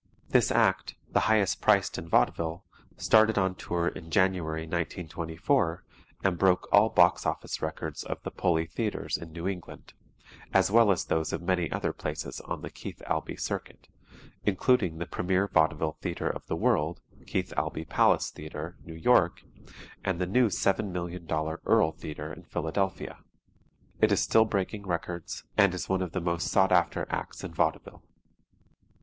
This 0.29 0.49
act, 0.49 0.95
the 1.11 1.19
highest 1.29 1.61
priced 1.61 1.95
in 1.99 2.09
vaudeville, 2.09 2.63
started 2.97 3.37
on 3.37 3.53
tour 3.53 3.87
in 3.87 4.09
January, 4.09 4.63
1924, 4.63 5.83
and 6.23 6.39
broke 6.39 6.67
all 6.71 6.89
box 6.89 7.23
office 7.23 7.61
records 7.61 8.03
of 8.03 8.17
the 8.23 8.31
Poli 8.31 8.65
Theatres 8.65 9.15
in 9.15 9.31
New 9.31 9.47
England, 9.47 9.93
as 10.55 10.71
well 10.71 10.91
as 10.91 11.05
those 11.05 11.31
of 11.33 11.43
many 11.43 11.71
other 11.71 11.93
theatres 11.93 12.41
on 12.45 12.63
the 12.63 12.71
Keith 12.71 12.99
Albee 13.05 13.35
Circuit, 13.35 13.89
including 14.43 14.97
the 14.97 15.05
premiere 15.05 15.47
vaudeville 15.47 15.99
theatre 16.01 16.31
of 16.31 16.47
the 16.47 16.55
world, 16.55 16.99
Keith 17.27 17.53
Albee 17.55 17.85
Palace 17.85 18.31
Theatre, 18.31 18.77
New 18.83 18.95
York, 18.95 19.43
and 20.03 20.19
the 20.19 20.25
new 20.25 20.47
$7,000,000 20.47 21.59
Earle 21.63 21.91
Theatre 21.91 22.33
in 22.33 22.41
Philadelphia. 22.45 23.19
It 24.01 24.11
is 24.11 24.19
still 24.19 24.45
breaking 24.45 24.87
records, 24.87 25.43
and 25.59 25.75
is 25.75 25.87
one 25.87 26.01
of 26.01 26.13
the 26.13 26.19
most 26.21 26.47
sought 26.47 26.71
after 26.71 27.05
acts 27.11 27.43
in 27.43 27.53
vaudeville. 27.53 28.01